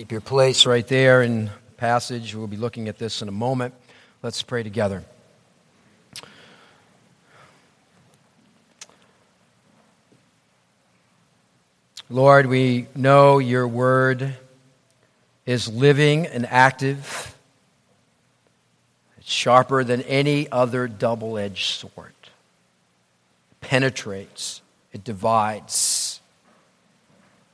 [0.00, 2.34] Keep your place right there in the passage.
[2.34, 3.74] We'll be looking at this in a moment.
[4.22, 5.04] Let's pray together.
[12.08, 14.38] Lord, we know your word
[15.44, 17.36] is living and active.
[19.18, 22.14] It's sharper than any other double edged sword.
[23.50, 24.62] It penetrates,
[24.94, 26.09] it divides.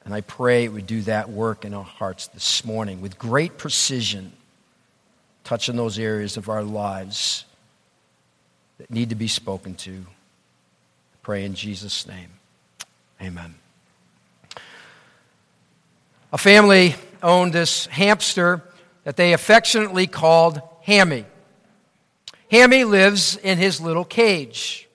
[0.06, 3.58] And I pray it would do that work in our hearts this morning with great
[3.58, 4.32] precision,
[5.42, 7.44] touching those areas of our lives
[8.78, 9.92] that need to be spoken to.
[9.92, 12.28] I pray in Jesus' name.
[13.20, 13.56] Amen.
[16.32, 18.62] A family owned this hamster
[19.02, 21.24] that they affectionately called Hammy.
[22.48, 24.85] Hammy lives in his little cage.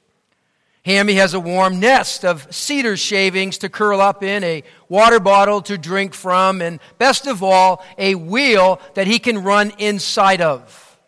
[0.84, 5.62] Hammy has a warm nest of cedar shavings to curl up in, a water bottle
[5.62, 11.00] to drink from, and best of all, a wheel that he can run inside of.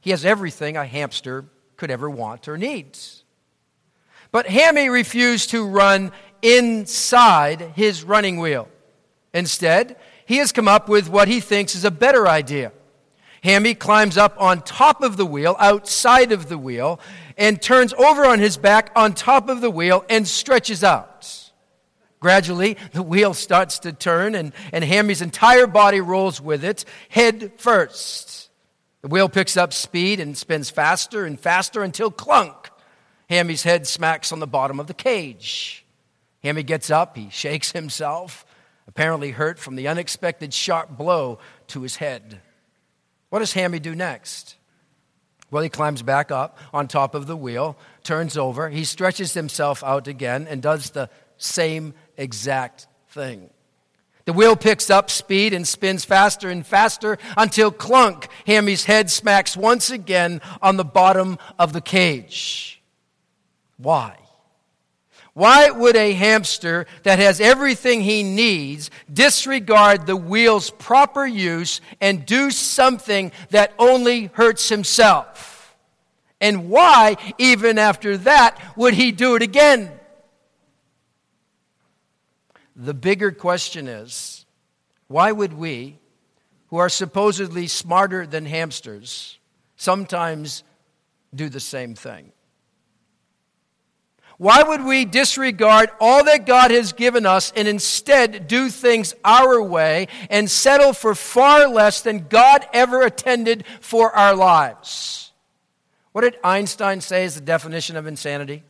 [0.00, 2.96] He has everything a hamster could ever want or need.
[4.30, 8.68] But Hammy refused to run inside his running wheel.
[9.34, 12.72] Instead, he has come up with what he thinks is a better idea.
[13.42, 17.00] Hammy climbs up on top of the wheel, outside of the wheel,
[17.36, 21.50] and turns over on his back on top of the wheel and stretches out.
[22.20, 27.52] Gradually, the wheel starts to turn, and, and Hammy's entire body rolls with it, head
[27.56, 28.48] first.
[29.00, 32.70] The wheel picks up speed and spins faster and faster until clunk.
[33.28, 35.84] Hammy's head smacks on the bottom of the cage.
[36.44, 38.46] Hammy gets up, he shakes himself,
[38.86, 42.40] apparently hurt from the unexpected sharp blow to his head.
[43.32, 44.56] What does Hammy do next?
[45.50, 49.82] Well, he climbs back up on top of the wheel, turns over, he stretches himself
[49.82, 53.48] out again, and does the same exact thing.
[54.26, 59.56] The wheel picks up speed and spins faster and faster until clunk, Hammy's head smacks
[59.56, 62.82] once again on the bottom of the cage.
[63.78, 64.18] Why?
[65.34, 72.26] Why would a hamster that has everything he needs disregard the wheel's proper use and
[72.26, 75.74] do something that only hurts himself?
[76.38, 79.90] And why, even after that, would he do it again?
[82.76, 84.44] The bigger question is
[85.06, 85.98] why would we,
[86.68, 89.38] who are supposedly smarter than hamsters,
[89.76, 90.64] sometimes
[91.34, 92.32] do the same thing?
[94.42, 99.62] Why would we disregard all that God has given us and instead do things our
[99.62, 105.30] way and settle for far less than God ever intended for our lives?
[106.10, 108.64] What did Einstein say is the definition of insanity?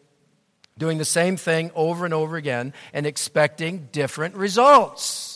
[0.77, 5.32] Doing the same thing over and over again and expecting different results.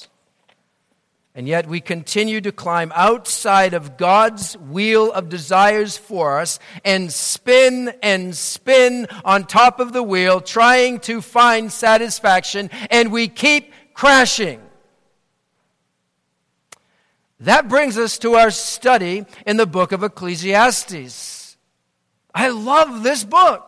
[1.37, 7.13] And yet we continue to climb outside of God's wheel of desires for us and
[7.13, 13.71] spin and spin on top of the wheel, trying to find satisfaction, and we keep
[13.93, 14.63] crashing.
[17.41, 21.59] That brings us to our study in the book of Ecclesiastes.
[22.35, 23.66] I love this book.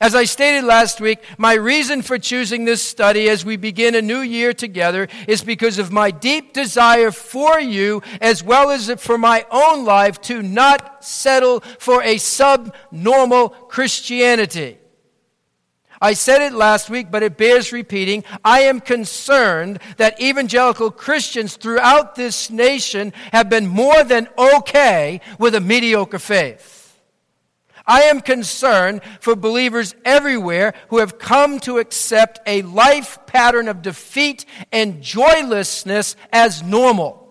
[0.00, 4.02] As I stated last week, my reason for choosing this study as we begin a
[4.02, 9.18] new year together is because of my deep desire for you, as well as for
[9.18, 14.78] my own life, to not settle for a subnormal Christianity.
[16.00, 18.22] I said it last week, but it bears repeating.
[18.44, 25.56] I am concerned that evangelical Christians throughout this nation have been more than okay with
[25.56, 26.77] a mediocre faith.
[27.88, 33.80] I am concerned for believers everywhere who have come to accept a life pattern of
[33.80, 37.24] defeat and joylessness as normal.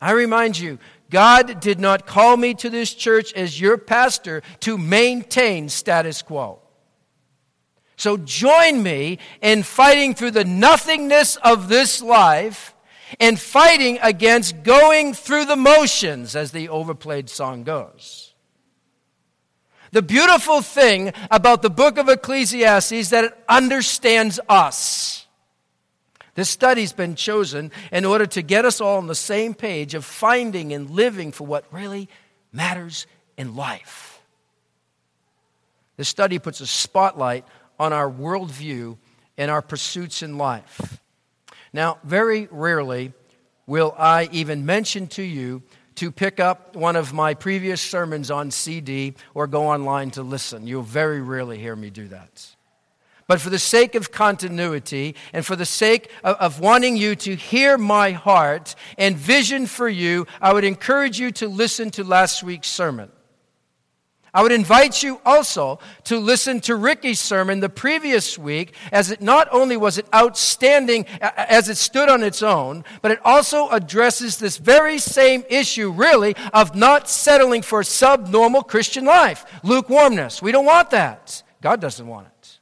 [0.00, 4.76] I remind you, God did not call me to this church as your pastor to
[4.76, 6.58] maintain status quo.
[7.96, 12.74] So join me in fighting through the nothingness of this life
[13.18, 18.34] and fighting against going through the motions, as the overplayed song goes.
[19.92, 25.26] The beautiful thing about the book of Ecclesiastes is that it understands us.
[26.34, 30.04] This study's been chosen in order to get us all on the same page of
[30.04, 32.08] finding and living for what really
[32.52, 33.06] matters
[33.36, 34.22] in life.
[35.96, 37.44] This study puts a spotlight
[37.78, 38.96] on our worldview
[39.36, 41.00] and our pursuits in life.
[41.72, 43.12] Now, very rarely
[43.66, 45.62] will I even mention to you
[45.96, 50.66] to pick up one of my previous sermons on CD or go online to listen.
[50.66, 52.56] You'll very rarely hear me do that.
[53.26, 57.36] But for the sake of continuity and for the sake of, of, wanting you to
[57.36, 62.42] hear my heart and vision for you, I would encourage you to listen to last
[62.42, 63.10] week's sermon.
[64.32, 69.20] I would invite you also to listen to Ricky's sermon the previous week, as it
[69.20, 74.38] not only was it outstanding as it stood on its own, but it also addresses
[74.38, 80.40] this very same issue, really, of not settling for subnormal Christian life, lukewarmness.
[80.40, 81.42] We don't want that.
[81.60, 82.58] God doesn't want it.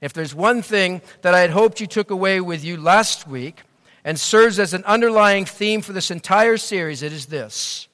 [0.00, 3.62] If there's one thing that I had hoped you took away with you last week
[4.04, 7.87] and serves as an underlying theme for this entire series, it is this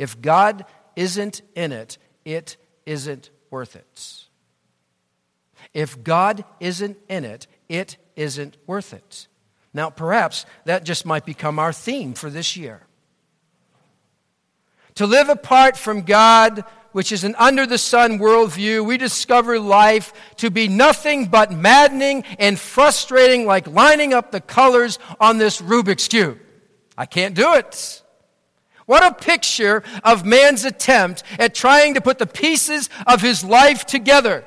[0.00, 0.64] if God
[0.96, 2.56] isn't in it, it
[2.86, 4.24] isn't worth it.
[5.74, 9.28] If God isn't in it, it isn't worth it.
[9.74, 12.80] Now, perhaps that just might become our theme for this year.
[14.94, 20.14] To live apart from God, which is an under the sun worldview, we discover life
[20.36, 26.08] to be nothing but maddening and frustrating, like lining up the colors on this Rubik's
[26.08, 26.38] Cube.
[26.96, 28.02] I can't do it.
[28.90, 33.86] What a picture of man's attempt at trying to put the pieces of his life
[33.86, 34.44] together.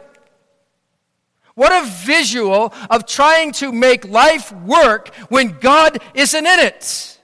[1.55, 7.17] What a visual of trying to make life work when God isn't in it.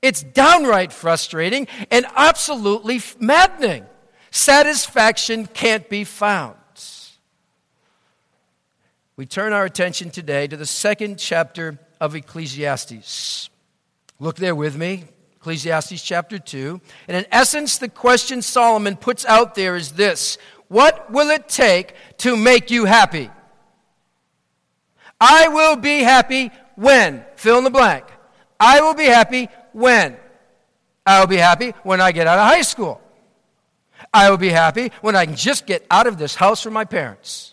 [0.00, 3.84] It's downright frustrating and absolutely maddening.
[4.30, 6.56] Satisfaction can't be found.
[9.16, 13.50] We turn our attention today to the second chapter of Ecclesiastes.
[14.18, 15.04] Look there with me,
[15.44, 16.80] Ecclesiastes chapter 2.
[17.06, 20.38] And in essence, the question Solomon puts out there is this
[20.68, 23.30] What will it take to make you happy?
[25.20, 27.26] I will be happy when?
[27.36, 28.06] Fill in the blank.
[28.58, 30.16] I will be happy when?
[31.04, 33.02] I will be happy when I get out of high school.
[34.14, 36.86] I will be happy when I can just get out of this house from my
[36.86, 37.52] parents.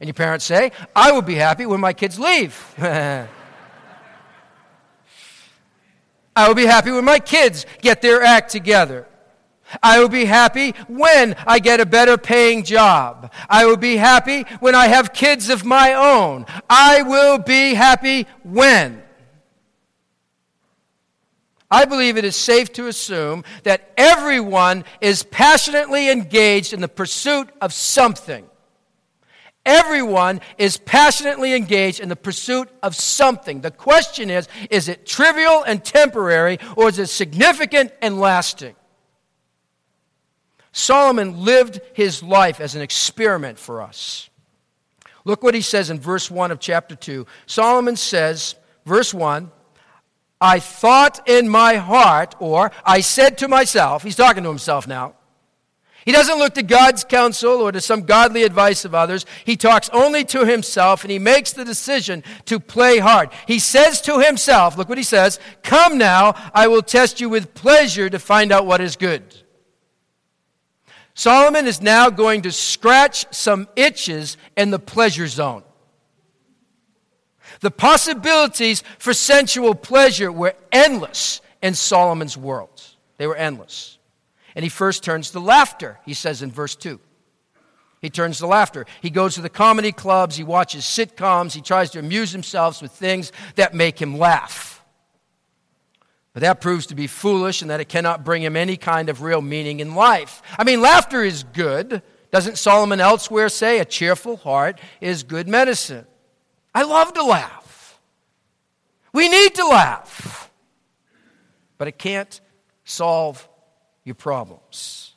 [0.00, 2.74] And your parents say, I will be happy when my kids leave.
[6.34, 9.06] I will be happy when my kids get their act together.
[9.82, 13.32] I will be happy when I get a better paying job.
[13.48, 16.46] I will be happy when I have kids of my own.
[16.68, 19.02] I will be happy when.
[21.70, 27.48] I believe it is safe to assume that everyone is passionately engaged in the pursuit
[27.62, 28.46] of something.
[29.64, 33.60] Everyone is passionately engaged in the pursuit of something.
[33.60, 38.74] The question is is it trivial and temporary, or is it significant and lasting?
[40.72, 44.30] Solomon lived his life as an experiment for us.
[45.24, 47.26] Look what he says in verse 1 of chapter 2.
[47.46, 49.52] Solomon says, verse 1,
[50.40, 55.14] I thought in my heart, or I said to myself, he's talking to himself now.
[56.04, 59.24] He doesn't look to God's counsel or to some godly advice of others.
[59.44, 63.30] He talks only to himself and he makes the decision to play hard.
[63.46, 67.54] He says to himself, look what he says, Come now, I will test you with
[67.54, 69.22] pleasure to find out what is good.
[71.14, 75.62] Solomon is now going to scratch some itches in the pleasure zone.
[77.60, 82.82] The possibilities for sensual pleasure were endless in Solomon's world.
[83.18, 83.98] They were endless.
[84.54, 87.00] And he first turns to laughter, he says in verse 2.
[88.00, 88.84] He turns to laughter.
[89.00, 92.90] He goes to the comedy clubs, he watches sitcoms, he tries to amuse himself with
[92.90, 94.84] things that make him laugh.
[96.32, 99.22] But that proves to be foolish and that it cannot bring him any kind of
[99.22, 100.42] real meaning in life.
[100.58, 102.02] I mean, laughter is good.
[102.30, 106.06] Doesn't Solomon elsewhere say a cheerful heart is good medicine?
[106.74, 108.00] I love to laugh.
[109.12, 110.50] We need to laugh.
[111.76, 112.40] But it can't
[112.84, 113.46] solve
[114.04, 115.12] your problems.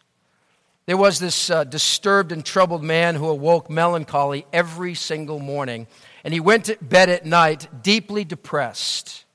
[0.86, 5.88] There was this uh, disturbed and troubled man who awoke melancholy every single morning,
[6.24, 9.26] and he went to bed at night deeply depressed.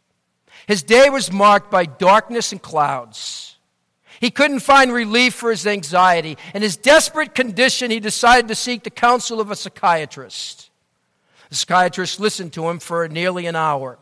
[0.66, 3.56] His day was marked by darkness and clouds.
[4.20, 6.36] He couldn't find relief for his anxiety.
[6.54, 10.70] In his desperate condition, he decided to seek the counsel of a psychiatrist.
[11.48, 13.98] The psychiatrist listened to him for nearly an hour.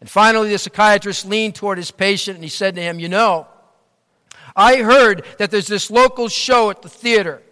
[0.00, 3.46] And finally, the psychiatrist leaned toward his patient and he said to him, You know,
[4.56, 7.42] I heard that there's this local show at the theater.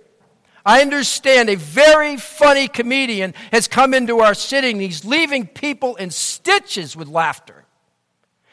[0.64, 5.97] I understand a very funny comedian has come into our city and He's leaving people
[5.97, 7.64] in stitches with laughter.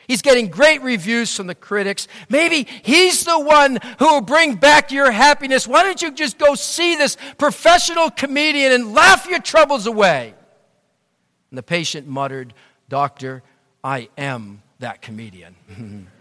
[0.07, 2.07] He's getting great reviews from the critics.
[2.29, 5.67] Maybe he's the one who will bring back your happiness.
[5.67, 10.33] Why don't you just go see this professional comedian and laugh your troubles away?
[11.51, 12.55] And the patient muttered,
[12.89, 13.43] Doctor,
[13.83, 16.07] I am that comedian.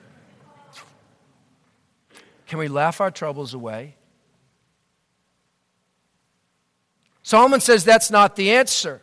[2.48, 3.94] Can we laugh our troubles away?
[7.22, 9.02] Solomon says that's not the answer.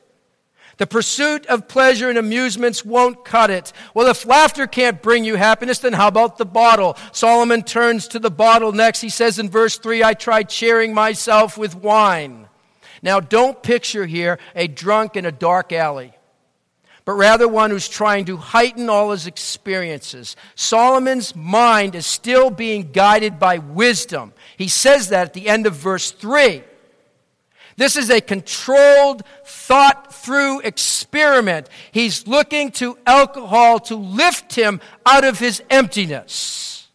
[0.78, 3.72] The pursuit of pleasure and amusements won't cut it.
[3.94, 6.98] Well, if laughter can't bring you happiness, then how about the bottle?
[7.12, 9.02] Solomon turns to the bottle next.
[9.02, 12.50] He says in verse 3 I tried cheering myself with wine.
[13.04, 16.14] Now, don't picture here a drunk in a dark alley,
[17.05, 20.35] but rather one who's trying to heighten all his experiences.
[20.55, 24.33] Solomon's mind is still being guided by wisdom.
[24.57, 26.63] He says that at the end of verse 3.
[27.77, 31.69] This is a controlled, thought through experiment.
[31.91, 36.88] He's looking to alcohol to lift him out of his emptiness.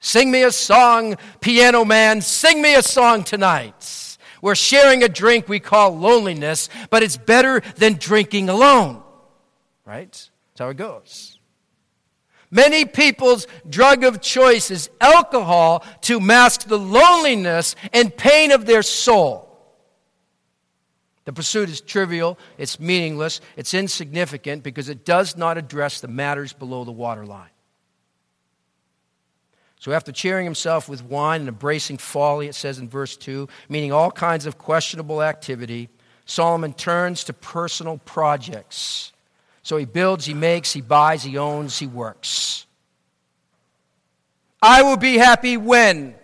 [0.00, 4.18] Sing me a song, piano man, sing me a song tonight.
[4.40, 9.02] We're sharing a drink we call loneliness, but it's better than drinking alone.
[9.84, 10.10] Right?
[10.10, 11.38] That's how it goes.
[12.50, 18.82] Many people's drug of choice is alcohol to mask the loneliness and pain of their
[18.82, 19.48] soul.
[21.24, 26.52] The pursuit is trivial, it's meaningless, it's insignificant because it does not address the matters
[26.52, 27.48] below the waterline.
[29.78, 33.92] So, after cheering himself with wine and embracing folly, it says in verse 2, meaning
[33.92, 35.88] all kinds of questionable activity,
[36.24, 39.12] Solomon turns to personal projects.
[39.62, 42.66] So he builds, he makes, he buys, he owns, he works.
[44.60, 46.14] I will be happy when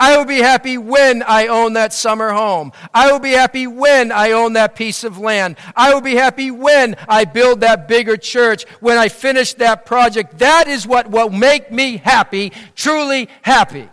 [0.00, 2.72] I will be happy when I own that summer home.
[2.94, 5.58] I will be happy when I own that piece of land.
[5.76, 10.38] I will be happy when I build that bigger church, when I finish that project.
[10.38, 13.90] That is what will make me happy, truly happy.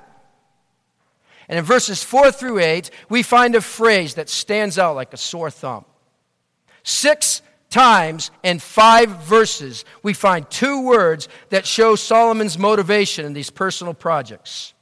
[1.50, 5.18] And in verses 4 through 8, we find a phrase that stands out like a
[5.18, 5.84] sore thumb.
[6.84, 13.50] Six times in five verses, we find two words that show Solomon's motivation in these
[13.50, 14.74] personal projects.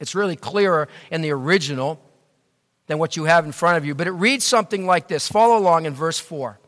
[0.00, 2.00] It's really clearer in the original
[2.86, 5.28] than what you have in front of you, but it reads something like this.
[5.28, 6.58] Follow along in verse 4.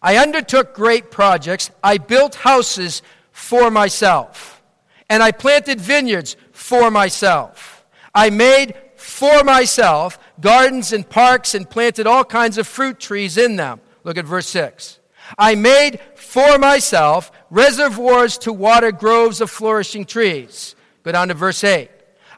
[0.00, 1.70] I undertook great projects.
[1.82, 4.62] I built houses for myself,
[5.08, 7.84] and I planted vineyards for myself.
[8.14, 13.56] I made for myself gardens and parks and planted all kinds of fruit trees in
[13.56, 13.80] them.
[14.08, 15.00] Look at verse 6.
[15.36, 20.74] I made for myself reservoirs to water groves of flourishing trees.
[21.02, 21.90] Go down to verse 8.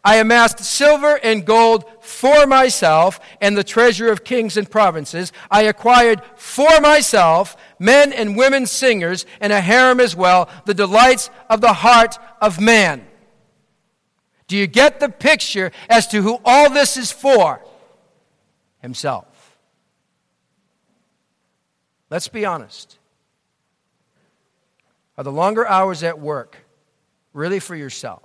[0.03, 5.33] I amassed silver and gold for myself and the treasure of kings and provinces.
[5.49, 11.31] I acquired for myself men and women singers and a harem as well, the delights
[11.49, 13.07] of the heart of man.
[14.49, 17.65] Do you get the picture as to who all this is for?
[18.83, 19.29] Himself.
[22.11, 22.99] Let's be honest.
[25.17, 26.57] Are the longer hours at work
[27.33, 28.23] really for yourself?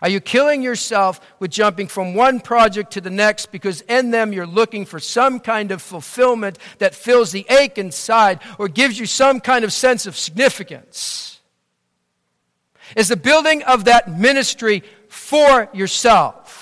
[0.00, 4.32] Are you killing yourself with jumping from one project to the next because in them
[4.32, 9.06] you're looking for some kind of fulfillment that fills the ache inside or gives you
[9.06, 11.40] some kind of sense of significance?
[12.96, 16.57] Is the building of that ministry for yourself?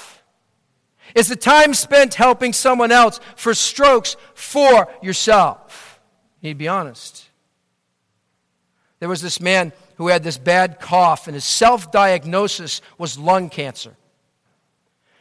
[1.16, 5.99] Is the time spent helping someone else for strokes for yourself?
[6.42, 7.30] You need to be honest.
[9.00, 13.49] There was this man who had this bad cough, and his self diagnosis was lung
[13.49, 13.96] cancer.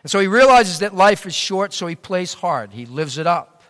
[0.04, 2.74] And so he realizes that life is short, so he plays hard.
[2.74, 3.64] He lives it up.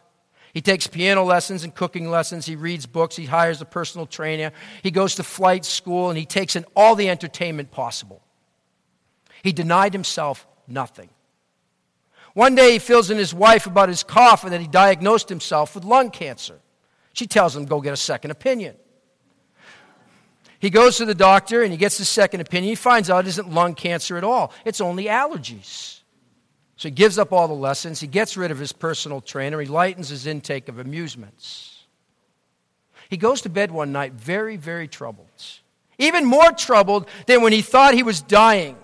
[0.52, 2.48] He takes piano lessons and cooking lessons.
[2.48, 3.16] He reads books.
[3.16, 4.52] He hires a personal trainer.
[4.82, 8.24] He goes to flight school, and he takes in all the entertainment possible.
[9.44, 11.10] He denied himself nothing.
[12.36, 15.74] One day he fills in his wife about his cough and that he diagnosed himself
[15.74, 16.60] with lung cancer.
[17.14, 18.76] She tells him, go get a second opinion.
[20.60, 22.70] He goes to the doctor and he gets a second opinion.
[22.70, 26.02] He finds out it isn't lung cancer at all, it's only allergies.
[26.76, 28.02] So he gives up all the lessons.
[28.02, 29.62] He gets rid of his personal trainer.
[29.62, 31.86] He lightens his intake of amusements.
[33.10, 35.30] He goes to bed one night very, very troubled.
[35.98, 38.76] Even more troubled than when he thought he was dying.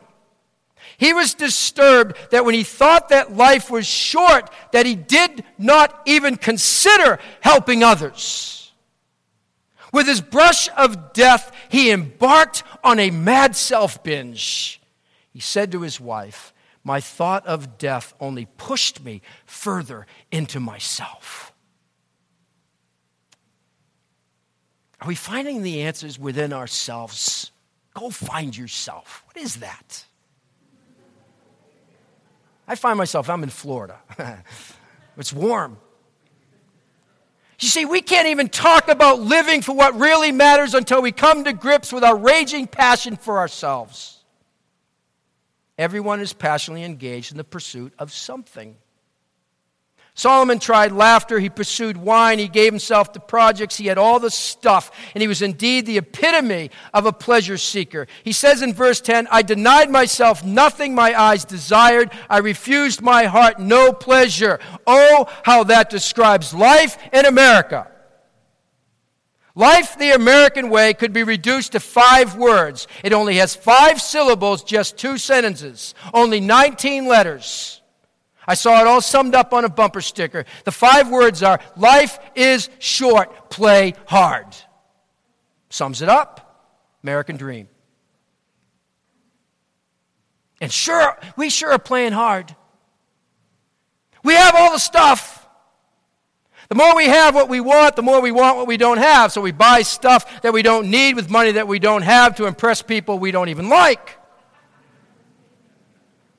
[0.98, 6.01] He was disturbed that when he thought that life was short, that he did not
[6.05, 8.71] even consider helping others.
[9.91, 14.81] With his brush of death, he embarked on a mad self binge.
[15.31, 21.53] He said to his wife, My thought of death only pushed me further into myself.
[25.01, 27.51] Are we finding the answers within ourselves?
[27.93, 29.24] Go find yourself.
[29.25, 30.05] What is that?
[32.71, 33.99] I find myself, I'm in Florida.
[35.17, 35.77] it's warm.
[37.59, 41.43] You see, we can't even talk about living for what really matters until we come
[41.43, 44.21] to grips with our raging passion for ourselves
[45.81, 48.77] Everyone is passionately engaged in the pursuit of something.
[50.13, 51.39] Solomon tried laughter.
[51.39, 52.37] He pursued wine.
[52.37, 53.77] He gave himself to projects.
[53.77, 54.91] He had all the stuff.
[55.13, 58.07] And he was indeed the epitome of a pleasure seeker.
[58.23, 62.11] He says in verse 10 I denied myself nothing my eyes desired.
[62.29, 64.59] I refused my heart no pleasure.
[64.85, 67.87] Oh, how that describes life in America.
[69.55, 72.87] Life the American way could be reduced to five words.
[73.03, 77.80] It only has five syllables, just two sentences, only 19 letters.
[78.51, 80.43] I saw it all summed up on a bumper sticker.
[80.65, 84.46] The five words are Life is short, play hard.
[85.70, 87.00] Sums it up.
[87.01, 87.70] American dream.
[90.60, 92.53] And sure, we sure are playing hard.
[94.22, 95.48] We have all the stuff.
[96.67, 99.31] The more we have what we want, the more we want what we don't have.
[99.31, 102.48] So we buy stuff that we don't need with money that we don't have to
[102.48, 104.17] impress people we don't even like.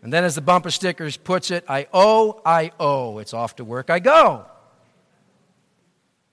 [0.02, 3.18] And then, as the bumper stickers puts it, I owe, I owe.
[3.18, 4.44] It's off to work I go.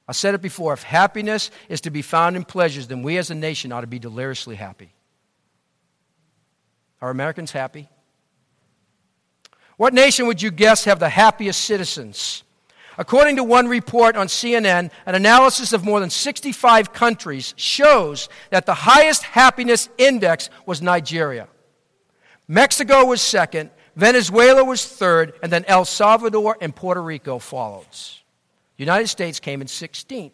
[0.07, 3.29] I said it before if happiness is to be found in pleasures, then we as
[3.29, 4.91] a nation ought to be deliriously happy.
[6.99, 7.89] Are Americans happy?
[9.77, 12.43] What nation would you guess have the happiest citizens?
[12.97, 18.65] According to one report on CNN, an analysis of more than 65 countries shows that
[18.65, 21.47] the highest happiness index was Nigeria.
[22.51, 27.85] Mexico was second, Venezuela was third, and then El Salvador and Puerto Rico followed.
[27.91, 30.31] The United States came in 16th.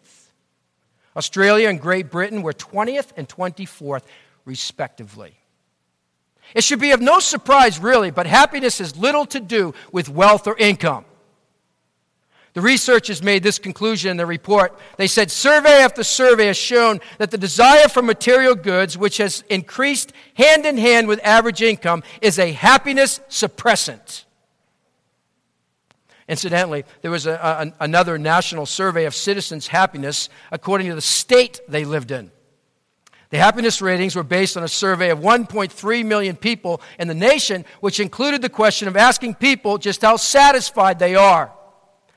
[1.14, 4.04] Australia and Great Britain were 20th and 24th,
[4.46, 5.34] respectively.
[6.54, 10.46] It should be of no surprise, really, but happiness has little to do with wealth
[10.46, 11.04] or income.
[12.56, 14.78] The researchers made this conclusion in their report.
[14.96, 19.44] They said survey after survey has shown that the desire for material goods, which has
[19.50, 24.24] increased hand in hand with average income, is a happiness suppressant.
[26.30, 31.60] Incidentally, there was a, a, another national survey of citizens' happiness according to the state
[31.68, 32.30] they lived in.
[33.28, 37.66] The happiness ratings were based on a survey of 1.3 million people in the nation,
[37.80, 41.52] which included the question of asking people just how satisfied they are.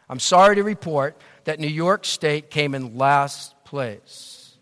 [0.10, 4.58] I'm sorry to report that New York State came in last place.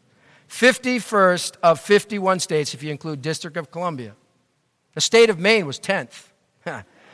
[0.50, 4.14] 51st of 51 states, if you include District of Columbia.
[4.94, 6.30] The state of Maine was 10th.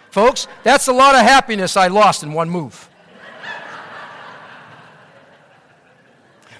[0.10, 2.89] Folks, that's a lot of happiness I lost in one move.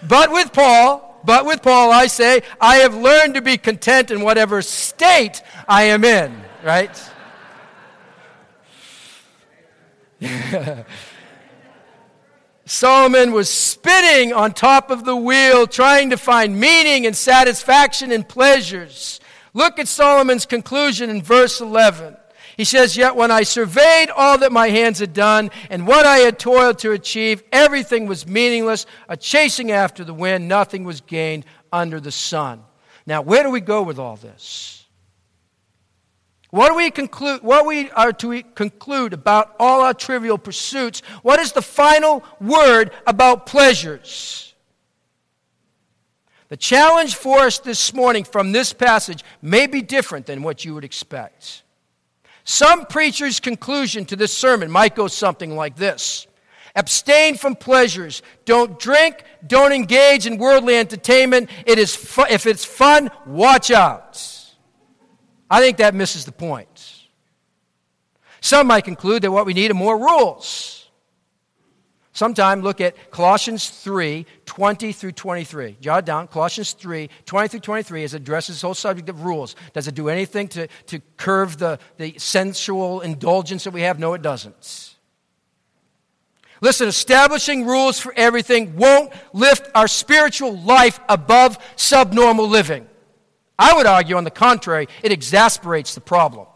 [0.08, 4.22] but with Paul, but with Paul, I say, I have learned to be content in
[4.22, 7.10] whatever state I am in, right?
[12.66, 18.24] Solomon was spinning on top of the wheel, trying to find meaning and satisfaction in
[18.24, 19.20] pleasures.
[19.54, 22.16] Look at Solomon's conclusion in verse 11.
[22.56, 26.20] He says, Yet when I surveyed all that my hands had done and what I
[26.20, 31.46] had toiled to achieve, everything was meaningless, a chasing after the wind, nothing was gained
[31.72, 32.64] under the sun.
[33.06, 34.83] Now, where do we go with all this?
[36.54, 37.42] What do we conclude?
[37.42, 41.00] What we are to conclude about all our trivial pursuits?
[41.24, 44.54] What is the final word about pleasures?
[46.50, 50.76] The challenge for us this morning from this passage may be different than what you
[50.76, 51.64] would expect.
[52.44, 56.28] Some preachers' conclusion to this sermon might go something like this
[56.76, 58.22] Abstain from pleasures.
[58.46, 59.24] Don't drink.
[59.48, 61.50] Don't engage in worldly entertainment.
[61.66, 64.43] It is fu- if it's fun, watch out.
[65.50, 67.04] I think that misses the point.
[68.42, 70.90] Some might conclude that what we need are more rules.
[72.16, 75.78] Sometime look at Colossians 3 20 through 23.
[75.82, 76.28] Jot down.
[76.28, 79.56] Colossians 3 20 through 23 as it addresses this whole subject of rules.
[79.74, 83.98] Does it do anything to, to curve the, the sensual indulgence that we have?
[83.98, 84.96] No, it doesn't.
[86.62, 92.88] Listen, establishing rules for everything won't lift our spiritual life above subnormal living.
[93.58, 96.48] I would argue, on the contrary, it exasperates the problem.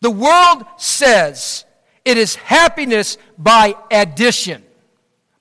[0.00, 1.64] The world says
[2.04, 4.64] it is happiness by addition.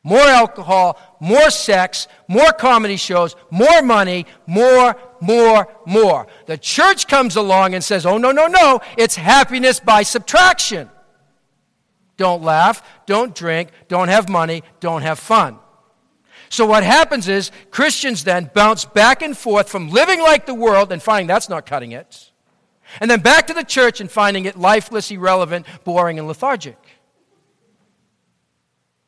[0.03, 6.27] More alcohol, more sex, more comedy shows, more money, more, more, more.
[6.47, 10.89] The church comes along and says, oh, no, no, no, it's happiness by subtraction.
[12.17, 15.59] Don't laugh, don't drink, don't have money, don't have fun.
[16.51, 20.91] So what happens is Christians then bounce back and forth from living like the world
[20.91, 22.29] and finding that's not cutting it,
[22.99, 26.77] and then back to the church and finding it lifeless, irrelevant, boring, and lethargic.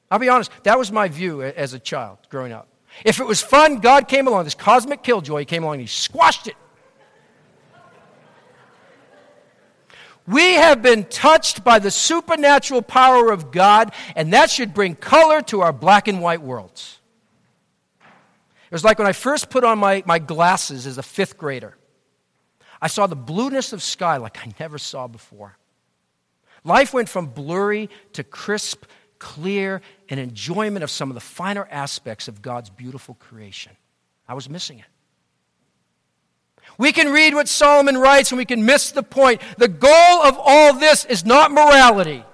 [0.10, 2.69] I'll be honest, that was my view as a child growing up.
[3.03, 6.47] If it was fun, God came along, this cosmic killjoy came along and he squashed
[6.47, 6.56] it.
[10.25, 15.41] We have been touched by the supernatural power of God, and that should bring color
[15.41, 16.99] to our black and white worlds.
[18.74, 21.78] It was like when I first put on my, my glasses as a fifth grader.
[22.82, 25.60] I saw the blueness of sky like I never saw before.
[26.64, 28.86] Life went from blurry to crisp,
[29.20, 33.74] clear, and enjoyment of some of the finer aspects of God's beautiful creation.
[34.28, 34.86] I was missing it.
[36.80, 39.44] We can read what Solomon writes and we can miss the point.
[39.60, 39.92] The goal
[40.24, 42.26] of all this is not morality.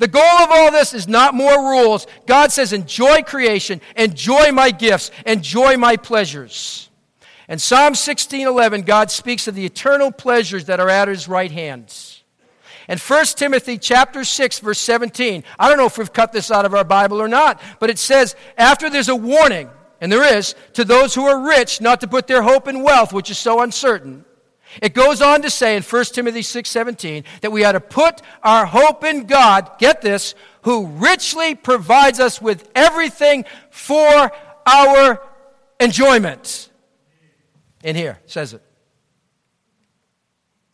[0.00, 2.06] The goal of all this is not more rules.
[2.24, 6.88] God says, enjoy creation, enjoy my gifts, enjoy my pleasures.
[7.50, 12.22] In Psalm 16:11, God speaks of the eternal pleasures that are at his right hands.
[12.88, 15.44] And 1 Timothy chapter 6 verse 17.
[15.58, 17.98] I don't know if we've cut this out of our Bible or not, but it
[17.98, 19.68] says after there's a warning
[20.00, 23.12] and there is, to those who are rich not to put their hope in wealth,
[23.12, 24.24] which is so uncertain.
[24.80, 28.66] It goes on to say in 1 Timothy 6:17 that we ought to put our
[28.66, 34.30] hope in God, get this, who richly provides us with everything for
[34.66, 35.20] our
[35.78, 36.68] enjoyment.
[37.82, 38.62] In here says it.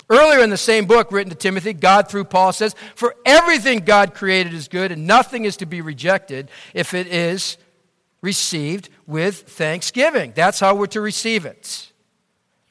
[0.09, 4.15] Earlier in the same book written to Timothy, God through Paul says, "For everything God
[4.15, 7.57] created is good and nothing is to be rejected if it is
[8.21, 10.33] received with thanksgiving.
[10.35, 11.93] That's how we're to receive it,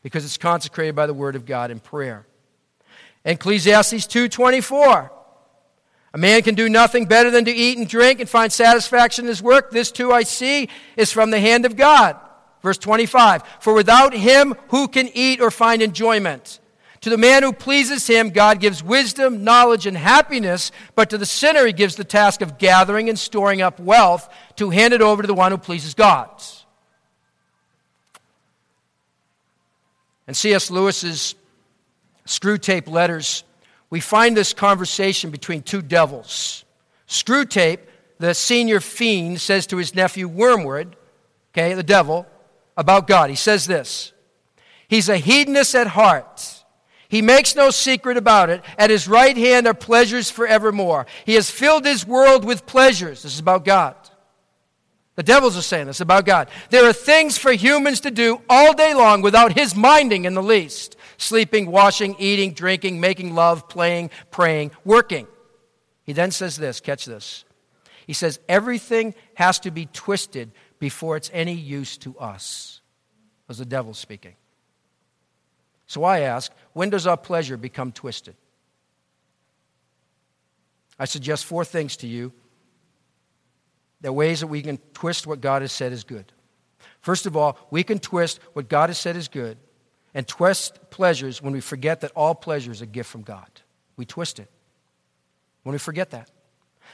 [0.05, 2.27] because it's consecrated by the word of God in prayer.
[3.25, 5.09] Ecclesiastes 2:24.
[6.13, 9.29] A man can do nothing better than to eat and drink and find satisfaction in
[9.29, 9.71] his work.
[9.71, 12.17] This too I see is from the hand of God.
[12.61, 13.41] Verse 25.
[13.59, 16.59] For without him, who can eat or find enjoyment?
[17.01, 21.25] To the man who pleases him, God gives wisdom, knowledge, and happiness, but to the
[21.25, 25.23] sinner, he gives the task of gathering and storing up wealth to hand it over
[25.23, 26.29] to the one who pleases God.
[30.27, 30.71] And C.S.
[30.71, 31.35] Lewis's
[32.25, 33.43] Screwtape letters,
[33.89, 36.65] we find this conversation between two devils.
[37.07, 37.79] Screwtape,
[38.17, 40.95] the senior fiend, says to his nephew Wormwood,
[41.53, 42.25] okay, the devil,
[42.75, 43.29] about God.
[43.29, 44.11] He says this
[44.87, 46.55] He's a hedonist at heart
[47.07, 48.63] he makes no secret about it.
[48.77, 51.05] At his right hand are pleasures forevermore.
[51.25, 53.23] He has filled his world with pleasures.
[53.23, 53.95] This is about God.
[55.15, 56.49] The devils are saying this about God.
[56.69, 60.43] There are things for humans to do all day long without his minding in the
[60.43, 65.27] least sleeping, washing, eating, drinking, making love, playing, praying, working.
[66.03, 67.45] He then says this catch this.
[68.05, 72.81] He says, everything has to be twisted before it's any use to us.
[73.47, 74.35] Was the devil speaking.
[75.87, 78.35] So I ask, when does our pleasure become twisted?
[80.99, 82.33] I suggest four things to you.
[84.05, 86.31] There ways that we can twist what God has said is good.
[87.01, 89.57] First of all, we can twist what God has said is good
[90.13, 93.49] and twist pleasures when we forget that all pleasure is a gift from God.
[93.97, 94.47] We twist it
[95.63, 96.29] when we forget that.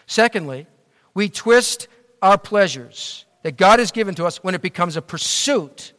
[0.06, 0.68] Secondly,
[1.14, 1.90] we twist
[2.22, 5.92] our pleasures that God has given to us when it becomes a pursuit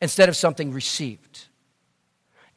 [0.00, 1.47] instead of something received.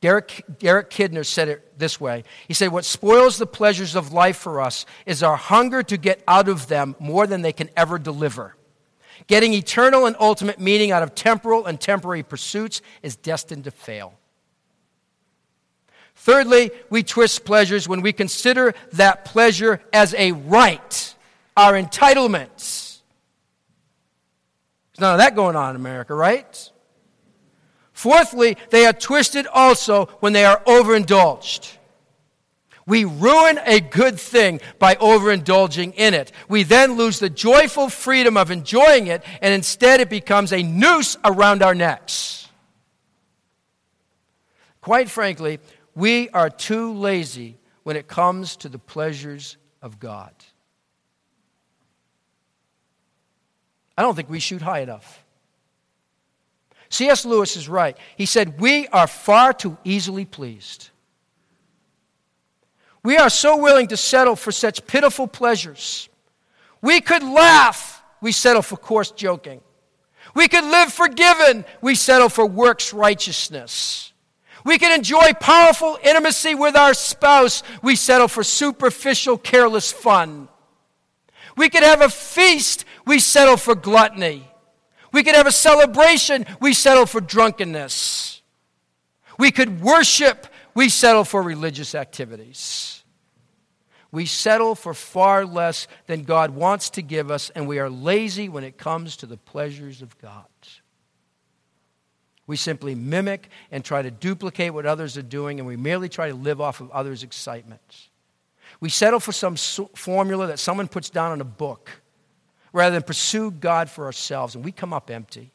[0.01, 2.23] Derek, Derek Kidner said it this way.
[2.47, 6.23] He said, What spoils the pleasures of life for us is our hunger to get
[6.27, 8.55] out of them more than they can ever deliver.
[9.27, 14.15] Getting eternal and ultimate meaning out of temporal and temporary pursuits is destined to fail.
[16.15, 21.15] Thirdly, we twist pleasures when we consider that pleasure as a right,
[21.55, 23.01] our entitlements.
[24.91, 26.70] There's none of that going on in America, right?
[28.01, 31.77] Fourthly, they are twisted also when they are overindulged.
[32.87, 36.31] We ruin a good thing by overindulging in it.
[36.49, 41.15] We then lose the joyful freedom of enjoying it, and instead it becomes a noose
[41.23, 42.49] around our necks.
[44.81, 45.59] Quite frankly,
[45.93, 50.33] we are too lazy when it comes to the pleasures of God.
[53.95, 55.20] I don't think we shoot high enough.
[56.91, 57.25] C.S.
[57.25, 57.97] Lewis is right.
[58.17, 60.89] He said, We are far too easily pleased.
[63.01, 66.09] We are so willing to settle for such pitiful pleasures.
[66.81, 69.61] We could laugh, we settle for coarse joking.
[70.35, 74.11] We could live forgiven, we settle for works righteousness.
[74.65, 80.49] We could enjoy powerful intimacy with our spouse, we settle for superficial, careless fun.
[81.55, 84.50] We could have a feast, we settle for gluttony.
[85.11, 88.41] We could have a celebration, we settle for drunkenness.
[89.37, 93.03] We could worship, we settle for religious activities.
[94.11, 98.49] We settle for far less than God wants to give us, and we are lazy
[98.49, 100.45] when it comes to the pleasures of God.
[102.45, 106.27] We simply mimic and try to duplicate what others are doing, and we merely try
[106.27, 108.09] to live off of others' excitement.
[108.81, 112.00] We settle for some formula that someone puts down in a book
[112.73, 115.51] rather than pursue God for ourselves, and we come up empty.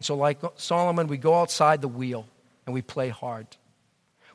[0.00, 2.26] So, like Solomon, we go outside the wheel
[2.66, 3.46] and we play hard.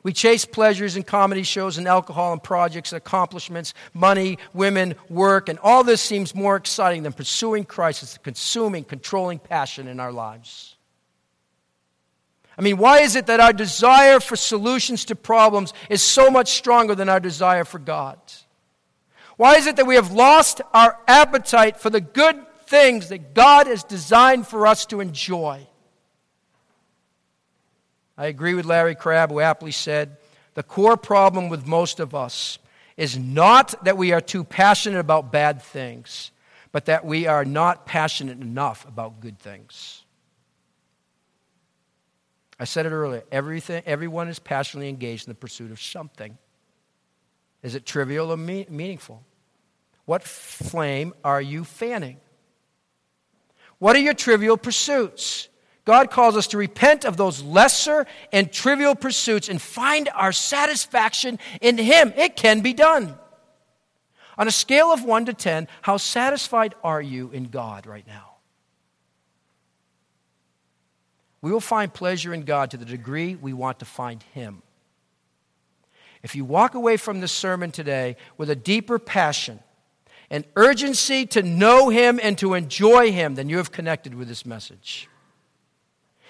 [0.02, 5.48] We chase pleasures and comedy shows and alcohol and projects, and accomplishments, money, women, work,
[5.48, 10.00] and all this seems more exciting than pursuing Christ as the consuming, controlling passion in
[10.00, 10.76] our lives.
[12.58, 16.52] I mean, why is it that our desire for solutions to problems is so much
[16.52, 18.18] stronger than our desire for God?
[19.36, 23.66] Why is it that we have lost our appetite for the good things that God
[23.66, 25.66] has designed for us to enjoy?
[28.16, 30.16] I agree with Larry Crabb, who aptly said
[30.54, 32.58] the core problem with most of us
[32.96, 36.30] is not that we are too passionate about bad things,
[36.70, 40.04] but that we are not passionate enough about good things.
[42.58, 46.38] I said it earlier everything, everyone is passionately engaged in the pursuit of something.
[47.64, 49.24] Is it trivial or me- meaningful?
[50.04, 52.18] What flame are you fanning?
[53.78, 55.48] What are your trivial pursuits?
[55.86, 61.38] God calls us to repent of those lesser and trivial pursuits and find our satisfaction
[61.62, 62.12] in Him.
[62.16, 63.18] It can be done.
[64.36, 68.36] On a scale of 1 to 10, how satisfied are you in God right now?
[71.40, 74.62] We will find pleasure in God to the degree we want to find Him.
[76.24, 79.60] If you walk away from this sermon today with a deeper passion,
[80.30, 84.46] an urgency to know Him and to enjoy Him, then you have connected with this
[84.46, 85.06] message.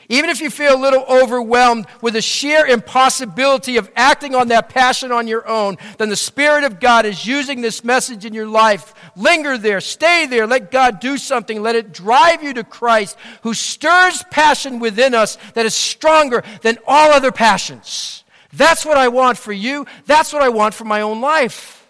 [0.09, 4.68] Even if you feel a little overwhelmed with the sheer impossibility of acting on that
[4.68, 8.48] passion on your own, then the Spirit of God is using this message in your
[8.48, 8.94] life.
[9.14, 13.54] Linger there, stay there, let God do something, let it drive you to Christ, who
[13.54, 18.24] stirs passion within us that is stronger than all other passions.
[18.57, 21.87] That's what I want for you, that's what I want for my own life.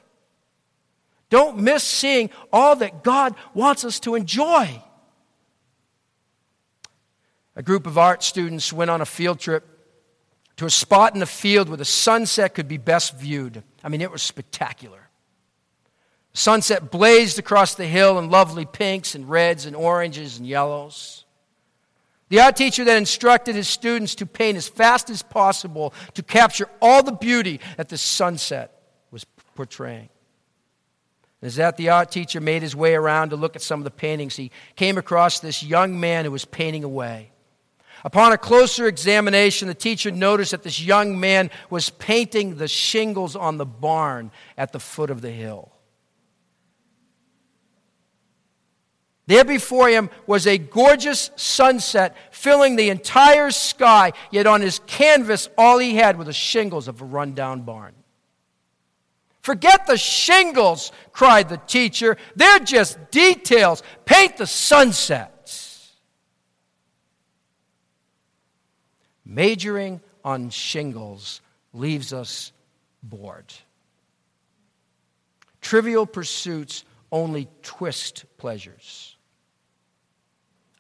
[1.31, 4.83] Don't miss seeing all that God wants us to enjoy.
[7.57, 9.65] A group of art students went on a field trip
[10.57, 13.63] to a spot in the field where the sunset could be best viewed.
[13.83, 15.09] I mean, it was spectacular.
[16.33, 21.24] Sunset blazed across the hill in lovely pinks and reds and oranges and yellows.
[22.35, 26.69] The art teacher then instructed his students to paint as fast as possible to capture
[26.83, 28.77] all the beauty that the sunset
[29.13, 29.23] was
[29.55, 30.09] portraying.
[31.43, 33.93] As that the art teacher made his way around to look at some of the
[33.93, 37.31] paintings, he came across this young man who was painting away.
[38.03, 43.37] Upon a closer examination, the teacher noticed that this young man was painting the shingles
[43.37, 45.71] on the barn at the foot of the hill.
[49.27, 55.49] There before him was a gorgeous sunset filling the entire sky, yet on his canvas,
[55.57, 57.95] all he had were the shingles of a rundown barn.
[59.41, 62.17] Forget the shingles, cried the teacher.
[62.35, 63.83] They're just details.
[64.05, 65.31] Paint the sunset.
[69.25, 71.41] Majoring on shingles
[71.73, 72.53] leaves us
[73.03, 73.53] bored.
[75.61, 79.14] Trivial pursuits only twist pleasures.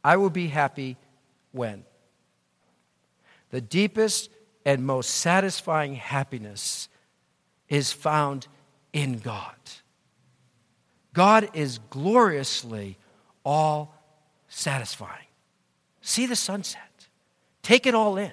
[0.05, 0.99] I will be happy
[1.53, 1.85] when
[3.51, 4.31] the deepest
[4.67, 6.89] and most satisfying happiness
[7.69, 8.47] is found
[8.93, 9.55] in God.
[11.15, 12.99] God is gloriously
[13.45, 13.95] all
[14.49, 15.27] satisfying.
[16.03, 17.09] See the sunset.
[17.63, 18.33] Take it all in.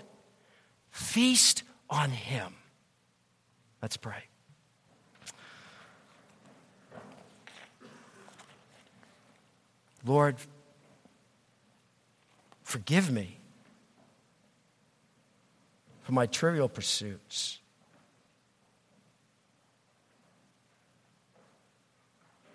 [0.89, 2.53] Feast on Him.
[3.81, 4.23] Let's pray.
[10.03, 10.35] Lord,
[12.71, 13.37] forgive me
[16.03, 17.59] for my trivial pursuits.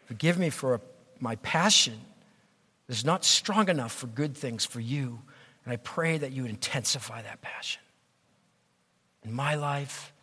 [0.07, 0.81] Forgive me for
[1.21, 2.01] my passion
[2.87, 5.21] that is not strong enough for good things for you.
[5.65, 7.83] And I pray that you would intensify that passion
[9.23, 10.15] in my life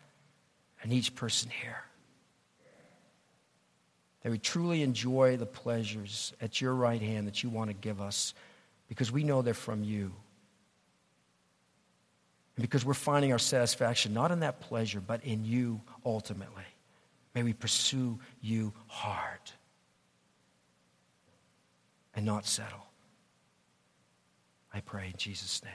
[0.82, 1.84] and each person here.
[4.22, 8.00] That we truly enjoy the pleasures at your right hand that you want to give
[8.00, 8.34] us
[8.94, 10.12] because we know they're from you.
[12.56, 16.62] And because we're finding our satisfaction not in that pleasure, but in you ultimately.
[17.34, 19.40] May we pursue you hard
[22.14, 22.86] and not settle.
[24.72, 25.72] I pray in Jesus' name.